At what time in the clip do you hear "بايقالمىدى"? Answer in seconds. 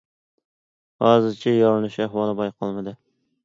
2.43-2.99